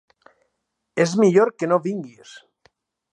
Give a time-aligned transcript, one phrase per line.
[1.05, 2.33] És millor que no vinguis.